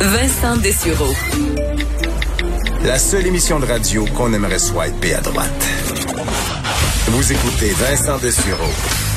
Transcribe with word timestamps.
Vincent 0.00 0.56
Dessureau. 0.56 1.12
La 2.84 2.98
seule 2.98 3.26
émission 3.26 3.60
de 3.60 3.66
radio 3.66 4.06
qu'on 4.16 4.32
aimerait 4.32 4.58
swiper 4.58 5.14
à 5.14 5.20
droite. 5.20 5.68
Vous 7.08 7.32
écoutez 7.32 7.70
Vincent 7.72 8.16
Dessureau. 8.16 9.09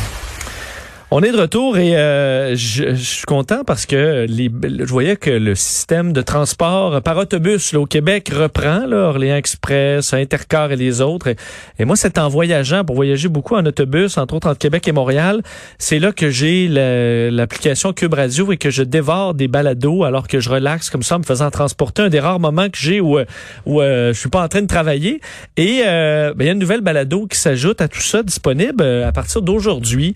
On 1.15 1.21
est 1.21 1.31
de 1.31 1.39
retour 1.39 1.77
et 1.77 1.95
euh, 1.95 2.55
je, 2.55 2.95
je, 2.95 3.03
suis 3.03 3.25
content 3.25 3.63
parce 3.63 3.85
que 3.85 4.25
les, 4.27 4.49
je 4.49 4.91
voyais 4.91 5.15
que 5.15 5.29
le 5.29 5.53
système 5.53 6.11
de 6.11 6.23
transport 6.23 7.03
par 7.03 7.17
autobus 7.17 7.71
là, 7.71 7.81
au 7.81 7.85
Québec 7.85 8.31
reprend, 8.35 8.87
là, 8.87 9.09
Orléans 9.09 9.35
Express, 9.35 10.11
Intercar 10.15 10.71
et 10.71 10.75
les 10.75 11.01
autres. 11.01 11.35
Et, 11.77 11.85
moi, 11.85 11.95
c'est 11.97 12.17
en 12.17 12.29
voyageant, 12.29 12.83
pour 12.83 12.95
voyager 12.95 13.27
beaucoup 13.27 13.53
en 13.53 13.63
autobus, 13.63 14.17
entre 14.17 14.33
autres 14.33 14.47
entre 14.47 14.57
Québec 14.57 14.87
et 14.87 14.91
Montréal, 14.91 15.43
c'est 15.77 15.99
là 15.99 16.13
que 16.13 16.31
j'ai 16.31 16.67
l'application 16.67 17.93
Cube 17.93 18.15
Radio 18.15 18.51
et 18.51 18.57
que 18.57 18.71
je 18.71 18.81
dévore 18.81 19.35
des 19.35 19.47
balados 19.47 20.05
alors 20.05 20.27
que 20.27 20.39
je 20.39 20.49
relaxe 20.49 20.89
comme 20.89 21.03
ça 21.03 21.17
en 21.17 21.19
me 21.19 21.25
faisant 21.25 21.51
transporter. 21.51 22.01
Un 22.01 22.09
des 22.09 22.21
rares 22.21 22.39
moments 22.39 22.69
que 22.69 22.79
j'ai 22.79 23.01
où, 23.01 23.19
où 23.67 23.81
euh, 23.81 24.13
je 24.13 24.19
suis 24.19 24.29
pas 24.29 24.41
en 24.41 24.47
train 24.47 24.63
de 24.63 24.67
travailler. 24.67 25.21
Et 25.57 25.83
euh, 25.85 26.33
ben, 26.33 26.45
il 26.45 26.47
y 26.47 26.49
a 26.49 26.53
une 26.53 26.59
nouvelle 26.59 26.81
balado 26.81 27.27
qui 27.27 27.37
s'ajoute 27.37 27.81
à 27.81 27.87
tout 27.87 28.01
ça, 28.01 28.23
disponible 28.23 28.81
euh, 28.81 29.07
à 29.07 29.11
partir 29.11 29.43
d'aujourd'hui, 29.43 30.13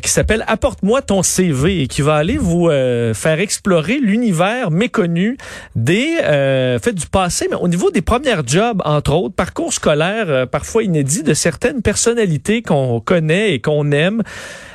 qui 0.00 0.08
s'appelle 0.08 0.29
Apporte-moi 0.46 1.02
ton 1.02 1.24
CV 1.24 1.82
et 1.82 1.86
qui 1.88 2.02
va 2.02 2.14
aller 2.14 2.38
vous 2.38 2.68
euh, 2.68 3.14
faire 3.14 3.40
explorer 3.40 3.98
l'univers 3.98 4.70
méconnu 4.70 5.36
des 5.74 6.18
euh, 6.22 6.78
fait 6.78 6.92
du 6.92 7.06
passé, 7.06 7.48
mais 7.50 7.56
au 7.56 7.66
niveau 7.66 7.90
des 7.90 8.00
premières 8.00 8.46
jobs, 8.46 8.80
entre 8.84 9.12
autres, 9.12 9.34
parcours 9.34 9.72
scolaire 9.72 10.26
euh, 10.28 10.46
parfois 10.46 10.84
inédit 10.84 11.24
de 11.24 11.34
certaines 11.34 11.82
personnalités 11.82 12.62
qu'on 12.62 13.00
connaît 13.00 13.54
et 13.54 13.60
qu'on 13.60 13.90
aime. 13.90 14.22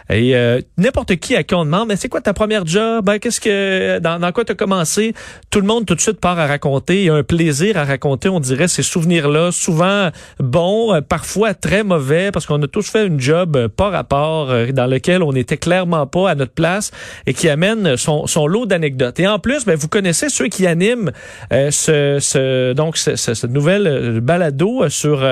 Et 0.09 0.35
euh, 0.35 0.61
n'importe 0.77 1.15
qui 1.15 1.35
à 1.35 1.43
qui 1.43 1.55
on 1.55 1.65
demande, 1.65 1.87
mais 1.87 1.95
c'est 1.95 2.09
quoi 2.09 2.21
ta 2.21 2.33
première 2.33 2.65
job? 2.65 3.05
Ben, 3.05 3.17
qu'est-ce 3.17 3.41
que 3.41 3.99
dans, 3.99 4.19
dans 4.19 4.31
quoi 4.31 4.45
tu 4.45 4.51
as 4.51 4.55
commencé? 4.55 5.13
Tout 5.49 5.61
le 5.61 5.67
monde 5.67 5.85
tout 5.85 5.95
de 5.95 6.01
suite 6.01 6.19
part 6.19 6.37
à 6.37 6.45
raconter. 6.45 7.01
Il 7.01 7.05
y 7.05 7.09
a 7.09 7.15
un 7.15 7.23
plaisir 7.23 7.77
à 7.77 7.85
raconter, 7.85 8.29
on 8.29 8.39
dirait, 8.39 8.67
ces 8.67 8.83
souvenirs-là, 8.83 9.51
souvent 9.51 10.09
bons, 10.39 10.93
euh, 10.93 11.01
parfois 11.01 11.55
très 11.55 11.83
mauvais, 11.83 12.31
parce 12.31 12.45
qu'on 12.45 12.61
a 12.61 12.67
tous 12.67 12.87
fait 12.87 13.07
une 13.07 13.19
job 13.19 13.55
euh, 13.55 13.67
pas 13.67 13.89
rapport, 13.89 14.53
dans 14.73 14.85
lequel 14.85 15.23
on 15.23 15.33
n'était 15.33 15.57
clairement 15.57 16.05
pas 16.05 16.29
à 16.29 16.35
notre 16.35 16.53
place 16.53 16.91
et 17.25 17.33
qui 17.33 17.49
amène 17.49 17.97
son, 17.97 18.27
son 18.27 18.45
lot 18.45 18.65
d'anecdotes. 18.65 19.19
Et 19.19 19.27
en 19.27 19.39
plus, 19.39 19.65
ben, 19.65 19.75
vous 19.75 19.87
connaissez 19.87 20.29
ceux 20.29 20.47
qui 20.47 20.67
animent 20.67 21.11
ce, 21.51 22.17
ce, 22.19 22.73
donc 22.73 22.97
ce, 22.97 23.47
nouvelle 23.47 24.19
balado 24.21 24.87
sur, 24.89 25.25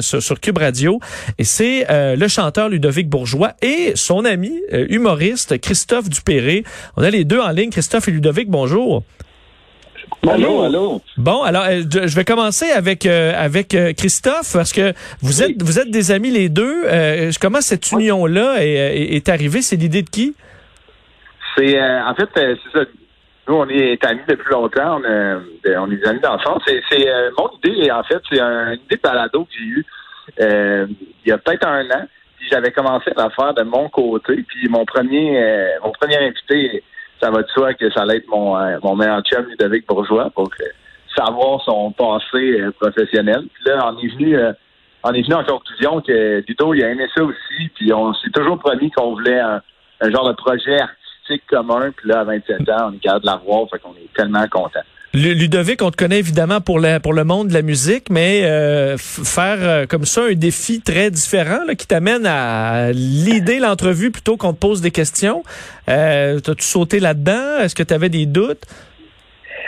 sur, 0.00 0.22
sur 0.22 0.40
Cube 0.40 0.58
Radio. 0.58 1.00
Et 1.38 1.44
c'est 1.44 1.86
le 1.90 2.28
chanteur 2.28 2.68
Ludovic 2.68 3.08
Bourgeois 3.08 3.52
et 3.62 3.92
son 3.94 4.17
mon 4.18 4.24
ami 4.24 4.60
euh, 4.72 4.86
humoriste 4.88 5.60
Christophe 5.60 6.08
Dupéré. 6.08 6.64
On 6.96 7.04
a 7.04 7.10
les 7.10 7.24
deux 7.24 7.38
en 7.38 7.50
ligne. 7.50 7.70
Christophe 7.70 8.08
et 8.08 8.10
Ludovic, 8.10 8.50
bonjour. 8.50 9.04
Bonjour, 10.24 10.64
allô? 10.64 11.00
Bon, 11.16 11.42
alors 11.44 11.62
euh, 11.66 11.82
je 11.92 12.16
vais 12.16 12.24
commencer 12.24 12.68
avec 12.70 13.06
euh, 13.06 13.32
avec 13.36 13.76
Christophe 13.96 14.54
parce 14.54 14.72
que 14.72 14.92
vous 15.22 15.44
êtes 15.44 15.62
vous 15.62 15.78
êtes 15.78 15.92
des 15.92 16.10
amis 16.10 16.30
les 16.30 16.48
deux. 16.48 16.82
comment 17.40 17.60
cette 17.60 17.92
union 17.92 18.26
là 18.26 18.56
est, 18.58 19.14
est, 19.14 19.28
arrivée? 19.28 19.62
C'est 19.62 19.76
l'idée 19.76 20.02
de 20.02 20.10
qui? 20.10 20.34
C'est 21.56 21.80
en 21.80 22.14
fait 22.16 22.28
c'est 22.34 22.72
ça. 22.72 22.84
Nous 23.46 23.54
on 23.54 23.68
est 23.68 24.04
amis 24.04 24.22
depuis 24.28 24.50
longtemps. 24.50 24.98
On, 24.98 25.40
on 25.78 25.90
est 25.92 25.96
des 25.96 26.08
amis 26.08 26.20
d'enfance. 26.20 26.62
C'est 26.66 27.04
mon 27.38 27.50
idée 27.62 27.92
en 27.92 28.02
fait 28.02 28.18
c'est 28.28 28.40
une 28.40 28.80
idée 28.84 28.96
de 28.96 29.00
balado 29.00 29.44
que 29.44 29.50
j'ai 29.56 29.64
eue 29.64 29.86
il 31.24 31.28
y 31.28 31.32
a 31.32 31.38
peut-être 31.38 31.66
un 31.66 31.88
an 31.90 32.06
j'avais 32.50 32.70
commencé 32.72 33.10
à 33.16 33.30
faire 33.30 33.54
de 33.54 33.62
mon 33.62 33.88
côté. 33.88 34.44
Puis 34.46 34.68
mon 34.68 34.84
premier 34.84 35.42
euh, 35.42 35.68
mon 35.82 35.92
premier 35.92 36.16
invité, 36.16 36.82
ça 37.20 37.30
va 37.30 37.42
de 37.42 37.48
soi 37.48 37.74
que 37.74 37.90
ça 37.90 38.02
allait 38.02 38.18
être 38.18 38.28
mon, 38.28 38.56
euh, 38.56 38.78
mon 38.82 38.96
meilleur 38.96 39.22
chum 39.22 39.46
Ludovic 39.46 39.86
Bourgeois 39.86 40.30
pour 40.30 40.48
savoir 41.16 41.60
son 41.62 41.92
passé 41.92 42.60
euh, 42.60 42.70
professionnel. 42.80 43.46
Puis 43.52 43.64
là, 43.66 43.92
on 43.92 43.98
est 43.98 44.08
venu 44.08 44.38
on 45.04 45.12
est 45.12 45.22
venu 45.22 45.34
en 45.34 45.44
conclusion 45.44 46.00
que 46.00 46.44
Ludo, 46.46 46.74
il 46.74 46.84
a 46.84 46.90
aimé 46.90 47.06
ça 47.16 47.22
aussi. 47.22 47.68
Puis 47.74 47.92
on 47.92 48.12
s'est 48.14 48.30
toujours 48.30 48.58
promis 48.58 48.90
qu'on 48.90 49.12
voulait 49.12 49.40
un, 49.40 49.60
genre 50.10 50.28
de 50.28 50.34
projet 50.34 50.80
artistique 50.80 51.44
commun. 51.48 51.92
Puis 51.96 52.08
là, 52.08 52.20
à 52.20 52.24
27 52.24 52.68
ans, 52.70 52.90
on 52.90 52.92
est 52.94 52.98
capable 52.98 53.22
de 53.22 53.30
l'avoir. 53.30 53.68
Fait 53.70 53.78
qu'on 53.78 53.92
est 53.92 54.12
tellement 54.14 54.46
content. 54.48 54.80
Ludovic, 55.18 55.82
on 55.82 55.90
te 55.90 55.96
connaît 55.96 56.20
évidemment 56.20 56.60
pour, 56.60 56.80
pour 57.02 57.12
le 57.12 57.24
monde 57.24 57.48
de 57.48 57.54
la 57.54 57.62
musique, 57.62 58.08
mais 58.08 58.42
euh, 58.44 58.96
faire 58.98 59.58
euh, 59.60 59.86
comme 59.86 60.04
ça 60.04 60.22
un 60.30 60.34
défi 60.34 60.80
très 60.80 61.10
différent 61.10 61.66
qui 61.76 61.88
t'amène 61.88 62.24
à 62.24 62.92
l'idée 62.92 63.58
l'entrevue 63.58 64.12
plutôt 64.12 64.36
qu'on 64.36 64.52
te 64.52 64.58
pose 64.58 64.80
des 64.80 64.92
questions. 64.92 65.42
Euh, 65.88 66.38
T'as-tu 66.38 66.64
sauté 66.64 67.00
là-dedans? 67.00 67.58
Est-ce 67.58 67.74
que 67.74 67.82
tu 67.82 67.92
avais 67.92 68.08
des 68.08 68.26
doutes? 68.26 68.62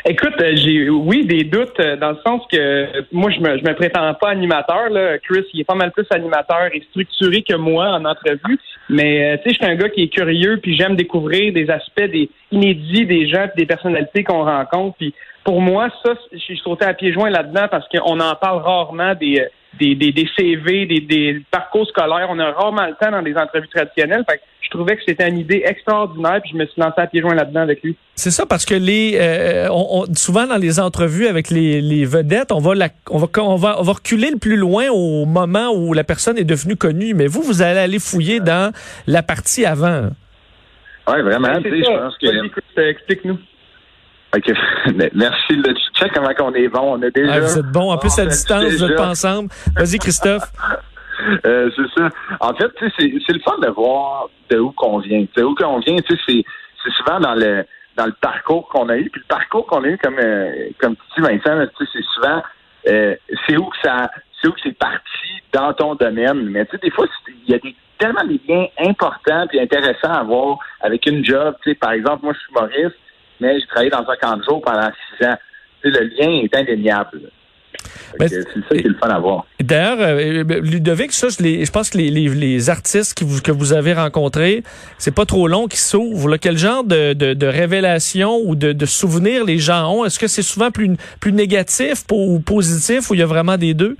Écoute, 0.06 0.34
euh, 0.41 0.53
j'ai 0.55 0.89
oui 0.89 1.27
des 1.27 1.43
doutes 1.43 1.81
dans 2.00 2.10
le 2.10 2.19
sens 2.25 2.43
que 2.50 3.05
moi 3.12 3.31
je 3.31 3.41
me 3.41 3.59
je 3.59 3.65
me 3.65 3.75
prétends 3.75 4.15
pas 4.15 4.31
animateur. 4.31 4.89
Chris, 5.28 5.44
il 5.53 5.60
est 5.60 5.65
pas 5.65 5.75
mal 5.75 5.91
plus 5.91 6.06
animateur 6.10 6.69
et 6.72 6.83
structuré 6.91 7.43
que 7.43 7.56
moi 7.56 7.89
en 7.89 8.05
entrevue, 8.05 8.59
mais 8.91 9.39
tu 9.39 9.51
sais, 9.51 9.56
je 9.59 9.65
suis 9.65 9.73
un 9.73 9.77
gars 9.77 9.89
qui 9.89 10.03
est 10.03 10.09
curieux 10.09 10.59
puis 10.62 10.77
j'aime 10.77 10.97
découvrir 10.97 11.53
des 11.53 11.71
aspects 11.71 12.01
des 12.01 12.28
inédits 12.51 13.06
des 13.06 13.28
gens, 13.28 13.47
des 13.56 13.67
personnalités 13.67 14.25
qu'on 14.25 14.45
rencontre 14.45 14.97
puis 14.99 15.15
pour 15.45 15.61
moi, 15.61 15.89
ça, 16.05 16.12
je 16.33 16.39
suis 16.39 16.59
sauté 16.59 16.84
à 16.84 16.95
pieds 16.95 17.12
joints 17.12 17.31
là-dedans 17.31 17.67
parce 17.71 17.89
qu'on 17.89 18.21
en 18.21 18.34
parle 18.34 18.62
rarement 18.62 19.15
des, 19.15 19.47
des, 19.78 19.95
des, 19.95 20.12
des 20.12 20.28
CV, 20.37 20.87
des, 20.87 21.01
des, 21.01 21.43
parcours 21.51 21.87
scolaires. 21.87 22.28
On 22.31 22.39
a 22.39 22.51
rarement 22.51 22.87
le 22.87 22.95
temps 22.95 23.11
dans 23.11 23.23
des 23.23 23.37
entrevues 23.37 23.69
traditionnelles. 23.69 24.25
Je 24.71 24.77
trouvais 24.79 24.97
que 24.97 25.03
c'était 25.05 25.29
une 25.29 25.39
idée 25.39 25.63
extraordinaire, 25.67 26.41
puis 26.43 26.53
je 26.53 26.57
me 26.57 26.65
suis 26.67 26.81
lancé 26.81 27.01
à 27.01 27.07
pieds 27.07 27.21
joints 27.21 27.35
là-dedans 27.35 27.63
avec 27.63 27.83
lui. 27.83 27.97
C'est 28.15 28.31
ça, 28.31 28.47
parce 28.47 28.65
que 28.65 28.75
les 28.75 29.19
euh, 29.21 29.69
on, 29.71 30.05
souvent 30.15 30.47
dans 30.47 30.59
les 30.59 30.79
entrevues 30.79 31.27
avec 31.27 31.51
les, 31.51 31.81
les 31.81 32.05
vedettes, 32.05 32.53
on 32.53 32.61
va, 32.61 32.75
la, 32.75 32.89
on, 33.11 33.19
va, 33.19 33.27
on, 33.39 33.57
va, 33.57 33.81
on 33.81 33.83
va 33.83 33.93
reculer 33.93 34.31
le 34.31 34.39
plus 34.39 34.57
loin 34.57 34.89
au 34.91 35.25
moment 35.25 35.73
où 35.75 35.93
la 35.93 36.05
personne 36.05 36.39
est 36.39 36.45
devenue 36.45 36.77
connue. 36.77 37.15
Mais 37.15 37.27
vous, 37.27 37.43
vous 37.43 37.63
allez 37.63 37.81
aller 37.81 37.99
fouiller 37.99 38.39
dans 38.39 38.73
la 39.09 39.23
partie 39.23 39.67
avant. 39.67 40.11
Oui, 41.09 41.23
vraiment. 41.23 41.49
Je 41.55 41.99
pense 41.99 42.17
que... 42.19 42.91
Explique-nous. 42.91 43.39
OK. 44.37 44.53
Merci. 45.15 45.53
Le 45.57 45.75
check 45.99 46.13
comment 46.15 46.31
on 46.41 46.55
est 46.55 46.69
bon. 46.69 46.99
On 46.99 47.03
a 47.03 47.11
déjà. 47.11 47.33
Ah, 47.33 47.41
vous 47.41 47.59
êtes 47.59 47.73
bon. 47.73 47.91
En 47.91 47.99
plus, 47.99 48.17
à 48.19 48.27
distance, 48.27 48.65
vous 48.65 48.87
n'êtes 48.87 48.97
pas 48.97 49.09
ensemble. 49.09 49.49
Vas-y, 49.77 49.99
Christophe. 49.99 50.45
euh, 51.47 51.71
c'est 51.75 52.01
ça. 52.01 52.09
En 52.41 52.55
fait, 52.55 52.71
c'est, 52.81 53.13
c'est 53.27 53.33
le 53.33 53.41
fun 53.41 53.59
de 53.59 53.69
voir 53.69 54.29
de 54.51 54.59
où 54.59 54.73
qu'on 54.73 54.99
vient. 54.99 55.25
De 55.37 55.43
où 55.43 55.55
qu'on 55.55 55.79
vient, 55.81 55.97
c'est, 56.09 56.17
c'est 56.27 56.93
souvent 56.99 57.21
dans 57.21 57.35
le 57.35 57.65
dans 57.97 58.07
le 58.07 58.15
parcours 58.21 58.69
qu'on 58.69 58.89
a 58.89 58.97
eu. 58.97 59.11
Puis 59.11 59.21
le 59.21 59.27
parcours 59.27 59.67
qu'on 59.67 59.85
a 59.85 59.89
eu, 59.89 59.99
comme 59.99 60.19
euh, 60.19 60.71
comme 60.79 60.97
tu 60.97 61.21
dis, 61.21 61.29
Vincent, 61.29 61.67
c'est 61.79 62.05
souvent 62.15 62.43
euh, 62.89 63.15
c'est 63.47 63.57
où 63.57 63.67
que 63.67 63.77
ça 63.83 64.11
c'est 64.41 64.49
où 64.49 64.53
que 64.53 64.61
c'est 64.63 64.79
parti 64.79 65.43
dans 65.53 65.73
ton 65.75 65.95
domaine. 65.95 66.49
Mais 66.51 66.65
tu 66.67 66.73
sais, 66.73 66.79
des 66.79 66.91
fois, 66.91 67.07
il 67.29 67.51
y 67.51 67.55
a 67.55 67.59
des 67.59 67.75
tellement 67.99 68.25
des 68.25 68.41
liens 68.49 68.67
importants 68.79 69.47
et 69.53 69.61
intéressants 69.61 70.13
à 70.13 70.23
voir 70.23 70.59
avec 70.81 71.05
une 71.07 71.25
job. 71.25 71.55
Tu 71.63 71.71
sais, 71.71 71.75
par 71.75 71.93
exemple, 71.93 72.25
moi, 72.25 72.33
je 72.33 72.39
suis 72.39 72.53
Maurice 72.55 72.97
mais 73.41 73.59
j'ai 73.59 73.67
travaillé 73.67 73.91
dans 73.91 74.09
un 74.09 74.16
camp 74.16 74.37
de 74.37 74.45
jour 74.45 74.61
pendant 74.61 74.89
six 74.91 75.27
ans. 75.27 75.37
le 75.83 76.01
lien 76.01 76.43
est 76.43 76.55
indéniable. 76.55 77.31
C'est 78.19 78.28
ça 78.28 78.69
qui 78.71 78.78
est 78.78 78.89
le 78.89 78.95
fun 78.95 79.09
à 79.09 79.19
voir. 79.19 79.47
D'ailleurs, 79.71 79.99
euh, 80.01 80.43
Ludovic, 80.63 81.13
ça, 81.13 81.28
je, 81.28 81.41
les, 81.41 81.65
je 81.65 81.71
pense 81.71 81.91
que 81.91 81.99
les, 81.99 82.11
les, 82.11 82.28
les 82.28 82.71
artistes 82.71 83.17
qui 83.17 83.22
vous, 83.22 83.41
que 83.41 83.53
vous 83.53 83.72
avez 83.72 83.95
rencontrés, 83.95 84.65
c'est 84.99 85.15
pas 85.15 85.25
trop 85.25 85.47
long 85.47 85.69
qu'ils 85.69 85.78
s'ouvrent. 85.78 86.37
Quel 86.39 86.59
genre 86.59 86.83
de, 86.83 87.13
de, 87.13 87.34
de 87.34 87.47
révélation 87.47 88.41
ou 88.45 88.57
de, 88.57 88.72
de 88.72 88.87
souvenirs 88.87 89.45
les 89.45 89.59
gens 89.59 89.89
ont? 89.95 90.05
Est-ce 90.05 90.19
que 90.19 90.27
c'est 90.27 90.43
souvent 90.43 90.72
plus, 90.72 90.97
plus 91.21 91.33
négatif 91.33 92.03
ou 92.11 92.41
positif 92.41 93.11
ou 93.11 93.15
il 93.15 93.21
y 93.21 93.22
a 93.22 93.27
vraiment 93.27 93.57
des 93.57 93.72
deux? 93.72 93.97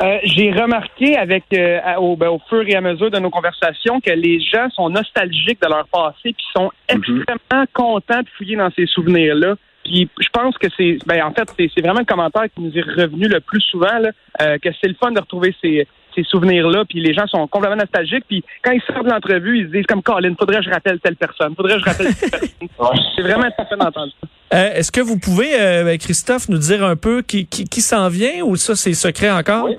Euh, 0.00 0.18
j'ai 0.24 0.50
remarqué 0.52 1.18
avec 1.18 1.44
euh, 1.52 1.78
au, 1.98 2.16
ben, 2.16 2.28
au, 2.28 2.40
fur 2.48 2.66
et 2.66 2.74
à 2.74 2.80
mesure 2.80 3.10
de 3.10 3.18
nos 3.18 3.28
conversations 3.28 4.00
que 4.00 4.10
les 4.10 4.40
gens 4.40 4.70
sont 4.70 4.88
nostalgiques 4.88 5.60
de 5.60 5.68
leur 5.68 5.86
passé 5.88 6.32
puis 6.32 6.44
sont 6.56 6.70
mhm. 6.90 6.96
extrêmement 6.96 7.66
contents 7.74 8.22
de 8.22 8.28
fouiller 8.38 8.56
dans 8.56 8.70
ces 8.70 8.86
souvenirs-là. 8.86 9.56
Puis 9.84 10.08
je 10.20 10.28
pense 10.32 10.56
que 10.58 10.68
c'est 10.76 10.98
ben 11.06 11.22
en 11.24 11.32
fait 11.32 11.48
c'est 11.56 11.80
vraiment 11.80 12.00
le 12.00 12.04
commentaire 12.04 12.44
qui 12.54 12.60
nous 12.62 12.76
est 12.76 12.82
revenu 12.82 13.26
le 13.28 13.40
plus 13.40 13.60
souvent 13.60 13.98
là, 13.98 14.10
euh, 14.40 14.58
que 14.58 14.68
c'est 14.80 14.88
le 14.88 14.94
fun 14.94 15.10
de 15.12 15.20
retrouver 15.20 15.54
ces 15.60 15.86
ces 16.14 16.24
souvenirs-là, 16.24 16.84
puis 16.86 17.00
les 17.00 17.14
gens 17.14 17.26
sont 17.26 17.46
complètement 17.48 17.78
nostalgiques, 17.78 18.24
puis 18.28 18.44
quand 18.62 18.72
ils 18.72 18.82
sortent 18.82 19.06
de 19.06 19.10
l'entrevue, 19.10 19.60
ils 19.60 19.66
se 19.68 19.72
disent 19.72 19.86
comme 19.86 20.02
Colin, 20.02 20.34
faudrait 20.38 20.58
que 20.58 20.64
je 20.64 20.68
rappelle 20.70 21.00
telle 21.00 21.16
personne, 21.16 21.54
faudrait 21.56 21.76
que 21.76 21.80
je 21.80 21.84
rappelle 21.86 22.14
telle 22.14 22.30
personne. 22.30 22.68
C'est 23.16 23.22
vraiment 23.22 23.44
intéressant 23.44 23.76
d'entendre 23.78 24.12
ça. 24.20 24.28
Euh, 24.58 24.74
Est-ce 24.74 24.92
que 24.92 25.00
vous 25.00 25.18
pouvez, 25.18 25.58
euh, 25.58 25.96
Christophe, 25.96 26.50
nous 26.50 26.58
dire 26.58 26.84
un 26.84 26.96
peu 26.96 27.22
qui, 27.22 27.46
qui, 27.46 27.64
qui 27.64 27.80
s'en 27.80 28.10
vient 28.10 28.42
ou 28.44 28.56
ça, 28.56 28.74
c'est 28.76 28.92
secret 28.92 29.30
encore? 29.30 29.64
Oui. 29.64 29.76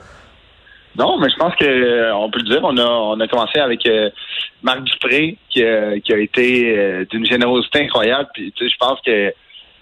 Non, 0.98 1.20
mais 1.20 1.30
je 1.30 1.36
pense 1.36 1.56
que 1.56 1.66
euh, 1.66 2.16
on 2.16 2.32
peut 2.32 2.40
le 2.40 2.46
dire. 2.50 2.62
On 2.64 2.78
a 2.78 2.84
on 2.86 3.20
a 3.20 3.28
commencé 3.28 3.60
avec 3.60 3.86
euh, 3.86 4.10
Marc 4.64 4.84
Dupré 4.84 5.38
qui, 5.52 5.64
a- 5.64 6.00
qui 6.00 6.14
a 6.14 6.18
été 6.18 6.76
euh, 6.78 7.06
d'une 7.12 7.26
générosité 7.28 7.82
incroyable. 7.84 8.30
Puis 8.34 8.52
tu 8.56 8.66
sais, 8.68 8.72
je 8.74 8.78
pense 8.80 9.00
que 9.06 9.32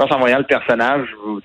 pense 0.02 0.12
en 0.12 0.20
voyant 0.20 0.40
le 0.40 0.44
personnage, 0.46 1.08
vous 1.24 1.36
vous 1.36 1.42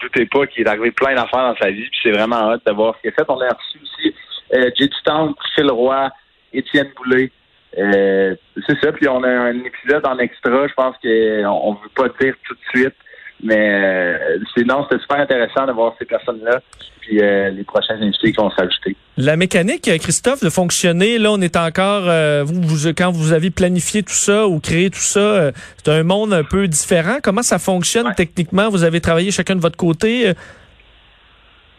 doutez- 0.00 0.26
pas 0.26 0.46
qu'il 0.46 0.66
est 0.66 0.68
arrivé 0.68 0.90
plein 0.90 1.14
d'affaires 1.14 1.52
dans 1.52 1.56
sa 1.56 1.70
vie. 1.70 1.88
Puis 1.88 2.00
c'est 2.02 2.10
vraiment 2.10 2.52
hâte 2.52 2.62
de 2.66 2.72
voir 2.72 2.94
ce 2.96 3.00
qu'il 3.02 3.10
a 3.10 3.12
fait. 3.14 3.24
On 3.28 3.40
a 3.40 3.48
reçu 3.48 3.78
aussi 3.82 4.14
euh, 4.52 4.70
J.D. 4.76 4.94
Town, 5.04 5.32
Phil 5.54 5.70
Roy, 5.70 6.10
Étienne 6.52 6.90
Boulay. 6.96 7.30
Euh, 7.78 8.34
c'est 8.66 8.78
ça. 8.80 8.92
Puis 8.92 9.08
on 9.08 9.22
a 9.22 9.28
un 9.28 9.58
épisode 9.64 10.06
en 10.06 10.18
extra. 10.18 10.66
Je 10.68 10.74
pense 10.74 10.96
qu'on 11.02 11.46
on 11.46 11.74
veut 11.74 11.88
pas 11.94 12.08
dire 12.20 12.34
tout 12.44 12.54
de 12.54 12.78
suite. 12.78 12.94
Mais 13.44 13.72
euh, 13.74 14.38
c'est 14.54 14.64
non, 14.64 14.86
c'était 14.88 15.02
super 15.02 15.18
intéressant 15.18 15.66
de 15.66 15.72
voir 15.72 15.94
ces 15.98 16.04
personnes-là, 16.04 16.60
puis 17.00 17.20
euh, 17.20 17.50
les 17.50 17.64
prochains 17.64 17.94
invités 18.00 18.30
qui 18.30 18.36
vont 18.36 18.50
s'ajouter. 18.50 18.94
La 19.16 19.36
mécanique, 19.36 19.88
euh, 19.88 19.98
Christophe, 19.98 20.44
de 20.44 20.48
fonctionner, 20.48 21.18
là, 21.18 21.32
on 21.32 21.40
est 21.40 21.56
encore, 21.56 22.04
euh, 22.06 22.44
vous, 22.44 22.62
vous, 22.62 22.88
quand 22.96 23.10
vous 23.10 23.32
avez 23.32 23.50
planifié 23.50 24.04
tout 24.04 24.12
ça 24.14 24.46
ou 24.46 24.60
créé 24.60 24.90
tout 24.90 25.00
ça, 25.00 25.18
euh, 25.18 25.52
c'est 25.76 25.90
un 25.90 26.04
monde 26.04 26.32
un 26.32 26.44
peu 26.44 26.68
différent. 26.68 27.16
Comment 27.20 27.42
ça 27.42 27.58
fonctionne 27.58 28.06
Ouais. 28.06 28.14
techniquement? 28.14 28.68
Vous 28.70 28.84
avez 28.84 29.00
travaillé 29.00 29.32
chacun 29.32 29.56
de 29.56 29.60
votre 29.60 29.76
côté? 29.76 30.32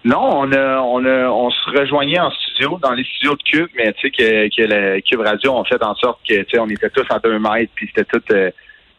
Non, 0.06 0.20
on 0.42 0.52
a, 0.52 0.80
on 0.82 1.06
a, 1.06 1.30
on 1.30 1.50
se 1.50 1.80
rejoignait 1.80 2.20
en 2.20 2.30
studio, 2.30 2.78
dans 2.82 2.92
les 2.92 3.06
studios 3.06 3.36
de 3.36 3.44
Cube, 3.44 3.70
mais 3.78 3.94
tu 3.94 4.02
sais 4.02 4.12
que, 4.12 4.50
que 4.54 4.68
la 4.68 5.00
Cube 5.00 5.22
Radio 5.22 5.54
ont 5.54 5.64
fait 5.64 5.82
en 5.82 5.96
sorte 5.96 6.20
que, 6.28 6.42
tu 6.42 6.46
sais, 6.52 6.60
on 6.60 6.68
était 6.68 6.90
tous 6.90 7.06
à 7.10 7.20
deux 7.20 7.40
mètres, 7.40 7.72
puis 7.74 7.88
c'était 7.88 8.04
tout, 8.04 8.22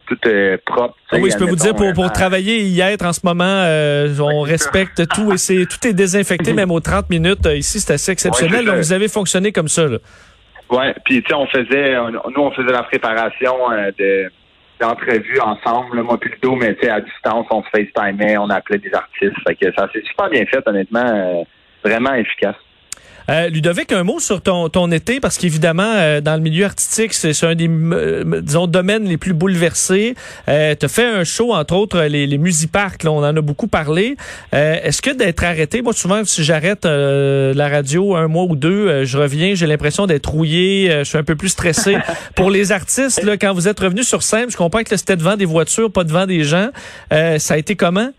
tout 0.07 0.17
euh, 0.27 0.57
propre. 0.65 0.95
Ah 1.11 1.17
oui, 1.19 1.29
je 1.31 1.37
peux 1.37 1.45
vous 1.45 1.55
dire, 1.55 1.75
pour, 1.75 1.91
pour 1.93 2.11
travailler 2.11 2.57
et 2.61 2.63
y 2.65 2.81
être 2.81 3.05
en 3.05 3.13
ce 3.13 3.21
moment, 3.23 3.43
euh, 3.45 4.13
on 4.19 4.41
respecte 4.41 5.07
tout 5.09 5.31
et 5.33 5.37
c'est 5.37 5.65
tout 5.65 5.87
est 5.87 5.93
désinfecté, 5.93 6.53
même 6.53 6.71
aux 6.71 6.79
30 6.79 7.09
minutes. 7.09 7.45
Euh, 7.45 7.55
Ici, 7.55 7.79
c'est 7.79 7.93
assez 7.93 8.11
exceptionnel. 8.11 8.61
Ouais, 8.61 8.65
Donc, 8.65 8.75
vous 8.77 8.93
avez 8.93 9.07
fonctionné 9.07 9.51
comme 9.51 9.67
ça. 9.67 9.87
Là. 9.87 9.97
Ouais, 10.69 10.95
puis 11.05 11.21
tu 11.21 11.27
sais, 11.29 11.33
on 11.35 11.45
faisait, 11.47 11.97
on- 11.97 12.09
nous 12.11 12.41
on 12.41 12.51
faisait 12.51 12.71
la 12.71 12.83
préparation 12.83 13.71
euh, 13.71 13.91
de 13.99 14.31
d'entrevues 14.79 15.39
ensemble, 15.39 15.95
là, 15.95 16.03
moi 16.03 16.17
puis 16.19 16.29
le 16.31 16.37
dos, 16.41 16.55
mais 16.57 16.75
tu 16.75 16.81
sais, 16.81 16.89
à 16.89 16.99
distance, 16.99 17.45
on 17.49 17.63
se 17.63 17.69
FaceTimait, 17.69 18.37
on 18.37 18.49
appelait 18.49 18.77
des 18.79 18.93
artistes. 18.93 19.35
Fait 19.47 19.55
que 19.55 19.71
ça 19.73 19.87
s'est 19.93 20.03
super 20.05 20.29
bien 20.29 20.45
fait, 20.45 20.61
honnêtement, 20.67 21.05
euh, 21.05 21.43
vraiment 21.83 22.13
efficace. 22.13 22.55
Euh, 23.29 23.49
Ludovic, 23.49 23.91
un 23.91 24.03
mot 24.03 24.19
sur 24.19 24.41
ton, 24.41 24.69
ton 24.69 24.91
été, 24.91 25.19
parce 25.19 25.37
qu'évidemment, 25.37 25.83
euh, 25.95 26.21
dans 26.21 26.35
le 26.35 26.41
milieu 26.41 26.65
artistique, 26.65 27.13
c'est 27.13 27.43
un 27.43 27.55
des, 27.55 27.67
euh, 27.69 28.41
disons, 28.41 28.67
domaines 28.67 29.05
les 29.05 29.17
plus 29.17 29.33
bouleversés. 29.33 30.15
Euh, 30.47 30.75
tu 30.79 30.85
as 30.85 30.89
fait 30.89 31.05
un 31.05 31.23
show, 31.23 31.53
entre 31.53 31.75
autres, 31.75 32.01
les, 32.01 32.27
les 32.27 32.37
Musiparks, 32.37 33.03
là, 33.03 33.11
on 33.11 33.17
en 33.19 33.35
a 33.35 33.41
beaucoup 33.41 33.67
parlé. 33.67 34.15
Euh, 34.53 34.77
Est-ce 34.83 35.01
que 35.01 35.11
d'être 35.11 35.43
arrêté, 35.43 35.81
moi, 35.81 35.93
souvent, 35.93 36.23
si 36.23 36.43
j'arrête 36.43 36.85
euh, 36.85 37.53
la 37.53 37.67
radio 37.67 38.15
un 38.15 38.27
mois 38.27 38.43
ou 38.43 38.55
deux, 38.55 38.87
euh, 38.87 39.05
je 39.05 39.17
reviens, 39.17 39.55
j'ai 39.55 39.67
l'impression 39.67 40.05
d'être 40.05 40.29
rouillé, 40.29 40.91
euh, 40.91 40.99
je 41.03 41.09
suis 41.09 41.17
un 41.17 41.23
peu 41.23 41.35
plus 41.35 41.49
stressé. 41.49 41.97
Pour 42.35 42.51
les 42.51 42.71
artistes, 42.71 43.23
là, 43.23 43.37
quand 43.37 43.53
vous 43.53 43.67
êtes 43.67 43.79
revenu 43.79 44.03
sur 44.03 44.21
scène, 44.23 44.51
je 44.51 44.57
comprends 44.57 44.83
que 44.83 44.95
c'était 44.95 45.17
devant 45.17 45.35
des 45.35 45.45
voitures, 45.45 45.91
pas 45.91 46.03
devant 46.03 46.25
des 46.27 46.43
gens. 46.43 46.69
Euh, 47.11 47.39
ça 47.39 47.55
a 47.55 47.57
été 47.57 47.75
comment? 47.75 48.09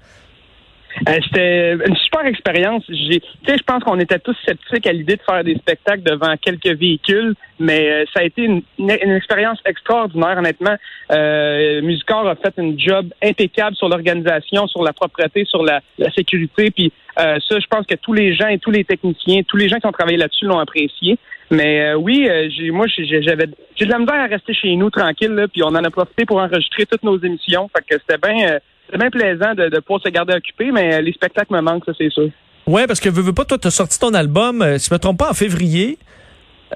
Euh, 1.08 1.12
C'était 1.24 1.72
une 1.74 1.96
super 1.96 2.24
expérience. 2.26 2.82
J'ai, 2.88 3.20
je 3.46 3.62
pense 3.66 3.84
qu'on 3.84 3.98
était 4.00 4.18
tous 4.18 4.36
sceptiques 4.46 4.86
à 4.86 4.92
l'idée 4.92 5.16
de 5.16 5.22
faire 5.22 5.44
des 5.44 5.54
spectacles 5.56 6.02
devant 6.02 6.34
quelques 6.36 6.78
véhicules, 6.78 7.34
mais 7.58 7.90
euh, 7.90 8.04
ça 8.14 8.20
a 8.20 8.24
été 8.24 8.42
une, 8.42 8.62
une- 8.78 8.90
expérience 8.90 9.58
extraordinaire, 9.66 10.38
honnêtement. 10.38 10.76
Euh, 11.12 11.82
Musicor 11.82 12.26
a 12.28 12.34
fait 12.36 12.54
une 12.58 12.78
job 12.78 13.08
impeccable 13.22 13.76
sur 13.76 13.88
l'organisation, 13.88 14.66
sur 14.66 14.82
la 14.82 14.92
propreté, 14.92 15.44
sur 15.44 15.62
la, 15.62 15.80
la 15.98 16.10
sécurité, 16.12 16.70
puis 16.70 16.92
euh, 17.18 17.38
ça, 17.46 17.58
je 17.60 17.66
pense 17.66 17.86
que 17.86 17.94
tous 17.94 18.12
les 18.12 18.34
gens 18.34 18.48
et 18.48 18.58
tous 18.58 18.70
les 18.70 18.84
techniciens, 18.84 19.42
tous 19.46 19.56
les 19.56 19.68
gens 19.68 19.78
qui 19.78 19.86
ont 19.86 19.92
travaillé 19.92 20.16
là-dessus 20.18 20.44
l'ont 20.46 20.58
apprécié. 20.58 21.18
Mais 21.50 21.80
euh, 21.90 21.94
oui, 21.94 22.26
euh, 22.28 22.48
j'ai, 22.50 22.70
moi, 22.70 22.86
j'avais, 22.88 23.46
j'ai 23.76 23.84
de 23.84 23.90
la 23.90 23.98
misère 23.98 24.16
à 24.16 24.26
rester 24.26 24.52
chez 24.52 24.74
nous 24.74 24.90
tranquille, 24.90 25.30
là, 25.30 25.46
puis 25.46 25.62
on 25.62 25.68
en 25.68 25.84
a 25.84 25.90
profité 25.90 26.24
pour 26.26 26.38
enregistrer 26.38 26.86
toutes 26.86 27.04
nos 27.04 27.18
émissions. 27.20 27.68
Fait 27.74 27.84
que 27.88 28.00
c'était 28.00 28.18
bien. 28.18 28.58
C'est 28.90 28.98
bien 28.98 29.10
plaisant 29.10 29.54
de, 29.54 29.68
de 29.68 29.80
pouvoir 29.80 30.00
se 30.02 30.08
garder 30.08 30.34
occupé, 30.34 30.70
mais 30.72 30.94
euh, 30.94 31.00
les 31.00 31.12
spectacles 31.12 31.52
me 31.54 31.60
manquent, 31.60 31.84
ça 31.86 31.92
c'est 31.96 32.10
sûr. 32.10 32.28
Ouais, 32.66 32.86
parce 32.86 33.00
que 33.00 33.08
veux, 33.08 33.22
veux 33.22 33.32
pas, 33.32 33.44
toi, 33.44 33.58
tu 33.58 33.68
as 33.68 33.70
sorti 33.70 33.98
ton 33.98 34.12
album, 34.14 34.60
euh, 34.62 34.78
si 34.78 34.88
je 34.88 34.94
me 34.94 34.98
trompe 34.98 35.18
pas, 35.18 35.30
en 35.30 35.34
février. 35.34 35.98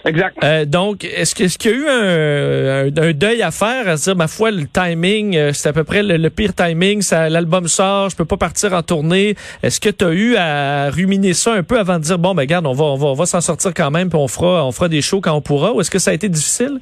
Exact. 0.05 0.37
Euh, 0.45 0.65
donc, 0.65 1.03
est-ce 1.05 1.35
que- 1.35 1.43
est-ce 1.43 1.59
qu'il 1.59 1.73
y 1.73 1.75
a 1.75 1.77
eu 1.77 1.89
un, 1.89 2.87
un- 3.03 3.09
un 3.09 3.13
deuil 3.13 3.43
à 3.43 3.51
faire, 3.51 3.89
à 3.89 3.97
se 3.97 4.05
dire, 4.05 4.15
ma 4.15 4.29
foi, 4.29 4.53
le 4.53 4.67
timing, 4.69 5.37
euh, 5.37 5.53
c'est 5.53 5.69
à 5.69 5.73
peu 5.73 5.83
près 5.83 6.05
le, 6.05 6.17
le 6.17 6.31
pire 6.31 6.55
timing, 6.55 7.03
ça, 7.03 7.29
l'album 7.29 7.67
sort, 7.67 8.09
je 8.09 8.15
peux 8.15 8.25
pas 8.25 8.37
partir 8.37 8.73
en 8.73 8.83
tournée. 8.85 9.35
Est-ce 9.65 9.81
que 9.81 9.89
tu 9.91 10.05
as 10.05 10.13
eu 10.13 10.37
à 10.37 10.91
ruminer 10.91 11.35
ça 11.35 11.55
un 11.55 11.65
peu 11.65 11.77
avant 11.77 11.99
de 11.99 12.05
dire, 12.05 12.21
bon, 12.21 12.35
ben 12.37 12.43
regarde, 12.43 12.67
on 12.69 12.73
va, 12.73 12.85
on 12.85 12.97
va, 12.97 13.07
on 13.09 13.15
va 13.15 13.27
s'en 13.27 13.41
sortir 13.41 13.73
quand 13.75 13.91
même, 13.91 14.09
puis 14.11 14.19
on 14.19 14.29
fera, 14.29 14.65
on 14.65 14.71
fera 14.71 14.89
des 14.89 15.03
shows 15.03 15.21
quand 15.21 15.33
on 15.35 15.41
pourra, 15.41 15.73
ou 15.73 15.81
est-ce 15.81 15.91
que 15.91 15.99
ça 15.99 16.13
a 16.13 16.15
été 16.15 16.29
difficile? 16.29 16.79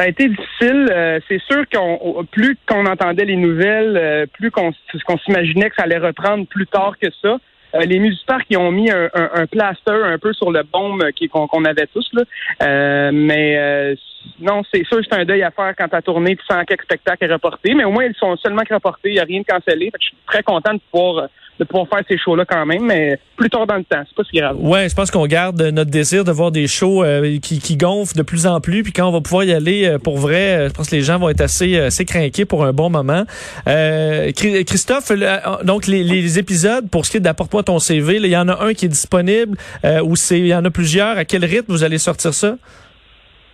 Ça 0.00 0.06
a 0.06 0.08
été 0.08 0.28
difficile. 0.28 0.88
Euh, 0.90 1.20
c'est 1.28 1.42
sûr 1.42 1.62
qu'on 1.70 2.24
plus 2.32 2.56
qu'on 2.66 2.86
entendait 2.86 3.26
les 3.26 3.36
nouvelles, 3.36 3.98
euh, 3.98 4.24
plus 4.32 4.50
qu'on 4.50 4.72
s'imaginait 5.26 5.68
que 5.68 5.76
ça 5.76 5.82
allait 5.82 5.98
reprendre 5.98 6.46
plus 6.46 6.66
tard 6.66 6.94
que 6.98 7.08
ça. 7.20 7.36
Euh, 7.74 7.80
les 7.80 7.98
musiciens 7.98 8.38
qui 8.48 8.56
ont 8.56 8.72
mis 8.72 8.90
un, 8.90 9.10
un, 9.12 9.30
un 9.34 9.46
plaster 9.46 9.92
un 9.92 10.16
peu 10.16 10.32
sur 10.32 10.50
le 10.52 10.62
baume 10.62 11.04
qu'on 11.30 11.64
avait 11.66 11.86
tous 11.88 12.08
là. 12.14 12.22
Euh, 12.62 13.10
mais 13.12 13.58
euh, 13.58 13.94
non, 14.40 14.62
c'est 14.72 14.86
sûr, 14.86 15.00
c'est 15.02 15.20
un 15.20 15.26
deuil 15.26 15.42
à 15.42 15.50
faire 15.50 15.74
quand 15.76 15.88
ta 15.88 16.00
tournée, 16.00 16.34
tu 16.34 16.46
sens 16.46 16.64
quelques 16.66 16.84
spectacles 16.84 17.24
est 17.24 17.32
reporté. 17.34 17.74
Mais 17.74 17.84
au 17.84 17.90
moins, 17.90 18.04
ils 18.04 18.14
sont 18.14 18.38
seulement 18.38 18.62
reportés. 18.70 19.10
Il 19.10 19.14
n'y 19.16 19.20
a 19.20 19.24
rien 19.24 19.42
de 19.42 19.46
cancellé. 19.46 19.90
Je 20.00 20.06
suis 20.06 20.16
très 20.26 20.42
content 20.42 20.72
de 20.72 20.80
pouvoir 20.90 21.28
de 21.60 21.64
pouvoir 21.64 21.86
faire 21.88 22.00
ces 22.08 22.16
shows-là 22.18 22.44
quand 22.44 22.64
même, 22.66 22.84
mais 22.86 23.18
plus 23.36 23.50
tard 23.50 23.66
dans 23.66 23.76
le 23.76 23.84
temps. 23.84 24.02
C'est 24.08 24.16
pas 24.16 24.24
si 24.24 24.36
grave. 24.38 24.56
Ouais, 24.58 24.88
je 24.88 24.94
pense 24.94 25.10
qu'on 25.10 25.26
garde 25.26 25.60
notre 25.60 25.90
désir 25.90 26.24
de 26.24 26.32
voir 26.32 26.50
des 26.50 26.66
shows 26.66 27.04
euh, 27.04 27.38
qui, 27.38 27.60
qui 27.60 27.76
gonflent 27.76 28.16
de 28.16 28.22
plus 28.22 28.46
en 28.46 28.60
plus, 28.60 28.82
puis 28.82 28.92
quand 28.92 29.06
on 29.06 29.12
va 29.12 29.20
pouvoir 29.20 29.44
y 29.44 29.52
aller 29.52 29.86
euh, 29.86 29.98
pour 29.98 30.16
vrai, 30.18 30.56
euh, 30.56 30.68
je 30.68 30.72
pense 30.74 30.88
que 30.90 30.96
les 30.96 31.02
gens 31.02 31.18
vont 31.18 31.28
être 31.28 31.42
assez, 31.42 31.78
assez 31.78 32.04
craqués 32.04 32.46
pour 32.46 32.64
un 32.64 32.72
bon 32.72 32.88
moment. 32.90 33.24
Euh, 33.68 34.30
Chri- 34.30 34.64
Christophe, 34.64 35.10
le- 35.10 35.64
donc 35.64 35.86
les, 35.86 36.02
les 36.02 36.38
épisodes, 36.38 36.88
pour 36.90 37.04
ce 37.04 37.10
qui 37.10 37.18
est 37.18 37.20
d'apporte-moi 37.20 37.62
ton 37.62 37.78
CV, 37.78 38.16
il 38.16 38.26
y 38.26 38.36
en 38.36 38.48
a 38.48 38.64
un 38.64 38.72
qui 38.72 38.86
est 38.86 38.88
disponible, 38.88 39.56
euh, 39.84 40.00
ou 40.02 40.16
c'est 40.16 40.38
il 40.38 40.46
y 40.46 40.54
en 40.54 40.64
a 40.64 40.70
plusieurs. 40.70 41.18
À 41.18 41.24
quel 41.26 41.44
rythme 41.44 41.66
vous 41.72 41.84
allez 41.84 41.98
sortir 41.98 42.32
ça? 42.32 42.56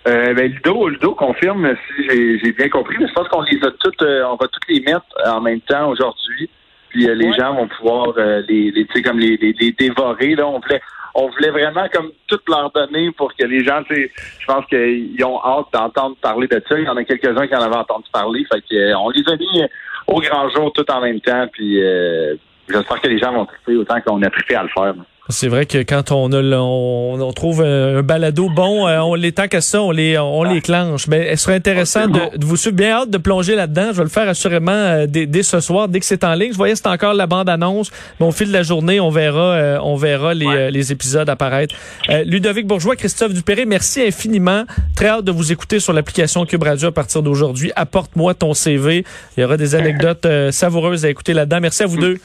Euh, 0.07 0.35
ben, 0.35 0.47
Ludo, 0.53 0.89
Ludo 0.89 1.15
confirme 1.17 1.75
si 1.89 2.05
j'ai 2.09 2.39
j'ai 2.39 2.53
bien 2.53 2.69
compris, 2.69 2.95
mais 3.01 3.09
je 3.09 3.13
pense 3.13 3.27
qu'on 3.29 3.43
les 3.43 3.59
a 3.65 3.73
toutes, 3.81 4.01
euh, 4.03 4.23
on 4.31 4.37
va 4.37 4.47
toutes 4.47 4.69
les 4.69 4.81
mettre 4.81 5.05
en 5.27 5.41
même 5.41 5.61
temps 5.63 5.89
aujourd'hui. 5.89 6.49
Puis 6.97 7.09
euh, 7.11 7.15
les 7.15 7.27
Ouais. 7.27 7.33
gens 7.39 7.55
vont 7.55 7.69
pouvoir 7.69 8.15
euh, 8.17 8.41
les, 8.49 8.71
les 8.71 8.87
tu 8.87 8.93
sais, 8.95 9.03
comme 9.03 9.19
les, 9.19 9.37
les, 9.37 9.53
les 9.53 9.73
dévorer. 9.73 10.35
Là, 10.35 10.47
on 10.47 10.61
voulait, 10.61 10.81
on 11.15 11.29
voulait 11.29 11.51
vraiment 11.51 11.87
comme 11.93 12.11
toutes 12.27 12.49
leur 12.49 12.71
donner 12.71 13.11
pour 13.13 13.35
que 13.35 13.45
les 13.45 13.63
gens, 13.63 13.83
tu 13.83 13.95
sais, 13.95 14.11
je 14.41 14.47
pense 14.47 14.65
qu'ils 14.67 15.23
ont 15.23 15.39
hâte 15.45 15.67
d'entendre 15.75 16.17
parler 16.23 16.47
de 16.49 16.63
ça. 16.67 16.79
Il 16.79 16.85
y 16.87 16.89
en 16.89 16.97
a 16.97 17.05
quelques-uns 17.05 17.47
qui 17.47 17.55
en 17.55 17.61
avaient 17.61 17.77
entendu 17.77 18.07
parler. 18.11 18.47
Fait 18.51 18.63
que 18.63 18.75
euh, 18.75 18.99
on 18.99 19.11
les 19.11 19.23
a 19.31 19.37
mis 19.37 19.63
au 20.07 20.21
grand 20.21 20.49
jour 20.49 20.73
tout 20.73 20.91
en 20.91 21.03
même 21.03 21.21
temps. 21.21 21.47
Puis 21.53 21.83
euh, 21.83 22.35
j'espère 22.67 23.01
que 23.03 23.09
les 23.09 23.19
gens 23.19 23.33
vont 23.33 23.45
triper 23.45 23.77
autant 23.77 24.01
qu'on 24.01 24.23
a 24.23 24.31
trippé 24.31 24.55
à 24.55 24.63
le 24.63 24.71
faire. 24.71 24.95
C'est 25.29 25.49
vrai 25.49 25.67
que 25.67 25.79
quand 25.79 26.13
on 26.13 26.33
a 26.33 26.41
on, 26.41 27.21
on 27.21 27.33
trouve 27.33 27.63
un 27.63 28.03
balado 28.03 28.49
bon, 28.49 28.87
euh, 28.87 29.01
on 29.01 29.15
les 29.15 29.33
tant 29.33 29.49
qu'à 29.49 29.61
ça, 29.61 29.83
on 29.83 29.91
les 29.91 30.17
on 30.19 30.45
les 30.45 30.61
clenche. 30.61 31.09
Mais 31.09 31.35
ce 31.35 31.43
serait 31.45 31.57
intéressant 31.57 32.07
de, 32.07 32.37
de 32.37 32.45
vous 32.45 32.57
suivre. 32.57 32.77
Bien 32.77 32.93
hâte 32.93 33.11
de 33.11 33.19
plonger 33.19 33.57
là-dedans. 33.57 33.89
Je 33.89 33.99
vais 33.99 34.05
le 34.05 34.09
faire 34.09 34.29
assurément 34.29 34.71
euh, 34.71 35.07
dès, 35.07 35.27
dès 35.27 35.43
ce 35.43 35.61
soir, 35.61 35.89
dès 35.89 35.99
que 35.99 36.07
c'est 36.07 36.23
en 36.23 36.35
ligne. 36.35 36.53
Je 36.53 36.57
voyais 36.57 36.77
c'est 36.77 36.87
encore 36.87 37.15
la 37.15 37.27
bande 37.27 37.49
annonce, 37.49 37.91
mais 38.21 38.27
au 38.27 38.33
fil 38.33 38.49
de 38.49 38.53
la 38.53 38.63
journée, 38.63 39.01
on 39.01 39.11
verra 39.11 39.41
euh, 39.41 39.79
on 39.83 39.97
verra 39.97 40.35
les, 40.35 40.47
euh, 40.47 40.71
les 40.71 40.93
épisodes 40.93 41.29
apparaître. 41.29 41.75
Euh, 42.09 42.23
Ludovic 42.25 42.67
Bourgeois, 42.67 42.97
Christophe 42.97 43.33
Dupéré, 43.33 43.65
merci 43.67 44.03
infiniment. 44.03 44.65
Très 44.95 45.09
hâte 45.09 45.25
de 45.25 45.33
vous 45.33 45.53
écouter 45.53 45.81
sur 45.81 45.93
l'application 45.93 46.45
Cube 46.47 46.63
Radio 46.63 46.89
à 46.89 46.93
partir 46.93 47.23
d'aujourd'hui. 47.23 47.73
Apporte-moi 47.75 48.35
ton 48.35 48.55
CV. 48.55 49.05
Il 49.37 49.41
y 49.41 49.45
aura 49.45 49.57
des 49.57 49.75
anecdotes 49.75 50.27
savoureuses 50.51 51.05
à 51.05 51.11
écouter 51.11 51.33
là-dedans. 51.33 51.61
Merci 51.61 51.83
à 51.83 51.87
vous 51.87 51.99
deux. 51.99 52.19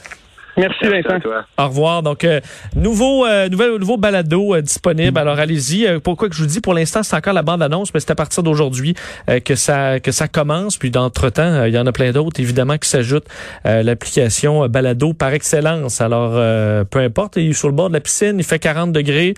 Merci, 0.56 0.84
Vincent. 0.86 1.14
à 1.16 1.20
toi. 1.20 1.44
Au 1.58 1.64
revoir. 1.68 2.02
Donc, 2.02 2.24
euh, 2.24 2.40
nouveau, 2.76 3.24
euh, 3.26 3.48
nouvel, 3.48 3.76
nouveau 3.76 3.96
balado 3.96 4.54
euh, 4.54 4.60
disponible. 4.60 5.18
Alors, 5.18 5.38
allez-y. 5.38 5.86
Euh, 5.86 5.98
pourquoi 5.98 6.28
que 6.28 6.34
je 6.34 6.40
vous 6.42 6.46
dis, 6.46 6.60
pour 6.60 6.74
l'instant, 6.74 7.02
c'est 7.02 7.16
encore 7.16 7.32
la 7.32 7.42
bande-annonce, 7.42 7.92
mais 7.94 8.00
c'est 8.00 8.10
à 8.10 8.14
partir 8.14 8.42
d'aujourd'hui 8.42 8.94
euh, 9.30 9.40
que 9.40 9.54
ça 9.54 9.98
que 10.00 10.12
ça 10.12 10.28
commence. 10.28 10.76
Puis, 10.76 10.90
d'entre-temps, 10.90 11.42
euh, 11.42 11.68
il 11.68 11.74
y 11.74 11.78
en 11.78 11.86
a 11.86 11.92
plein 11.92 12.12
d'autres, 12.12 12.40
évidemment, 12.40 12.76
qui 12.76 12.88
s'ajoutent. 12.88 13.26
Euh, 13.66 13.82
L'application 13.82 14.64
euh, 14.64 14.68
balado 14.68 15.14
par 15.14 15.32
excellence. 15.32 16.00
Alors, 16.00 16.32
euh, 16.34 16.84
peu 16.84 16.98
importe, 16.98 17.36
il 17.36 17.50
est 17.50 17.52
sur 17.54 17.68
le 17.68 17.74
bord 17.74 17.88
de 17.88 17.94
la 17.94 18.00
piscine, 18.00 18.34
il 18.38 18.44
fait 18.44 18.58
40 18.58 18.92
degrés. 18.92 19.34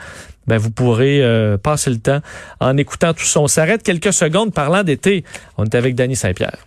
Ben, 0.46 0.58
vous 0.58 0.70
pourrez 0.70 1.22
euh, 1.22 1.56
passer 1.56 1.90
le 1.90 1.98
temps 1.98 2.20
en 2.60 2.76
écoutant 2.76 3.14
tout 3.14 3.24
ça. 3.24 3.40
On 3.40 3.46
s'arrête 3.46 3.82
quelques 3.82 4.12
secondes 4.12 4.52
parlant 4.52 4.82
d'été. 4.82 5.24
On 5.56 5.64
est 5.64 5.74
avec 5.74 5.94
Danny 5.94 6.16
Saint-Pierre. 6.16 6.58